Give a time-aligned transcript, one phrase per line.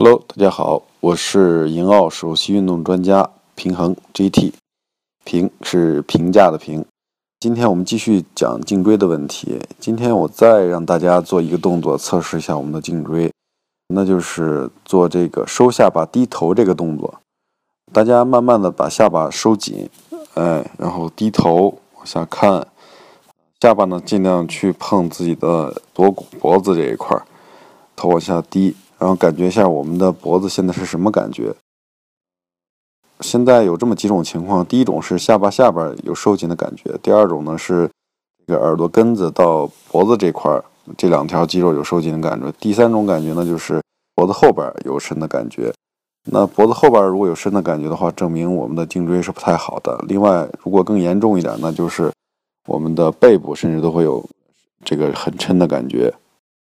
[0.00, 4.52] Hello，大家好，我是银奥首席运动专家平衡 GT，
[5.24, 6.84] 平是评价的平。
[7.40, 9.60] 今天我们继续讲颈椎的问题。
[9.80, 13.32] 今天我再让大家做一个动作，测试一下我们的颈椎，
[13.88, 17.18] 那就是做这个收下巴低头这个动作。
[17.92, 19.90] 大家慢慢的把下巴收紧，
[20.34, 22.64] 哎，然后低头往下看。
[23.60, 27.20] 下巴呢，尽量去碰自己的锁骨、脖子这一块，
[27.96, 31.54] 头往下低，然后感觉一下我们的脖子现在是什么感觉。
[33.20, 37.90] 现在有这么几种情况：第一种是下巴下边有收紧的感觉；第二种呢是
[38.46, 40.64] 这个耳朵根子到脖子这块儿
[40.96, 43.82] 这两条肌肉有收紧的感觉；第三种感觉呢就是
[44.14, 45.72] 脖子后边有伸的感觉。
[46.30, 50.04] 那脖子后边如果有伸的感觉的话，证明我们的颈椎是不太好的。
[50.06, 52.12] 另外，如果更严重一点，那就是。
[52.66, 54.22] 我们的背部甚至都会有
[54.84, 56.12] 这个很抻的感觉。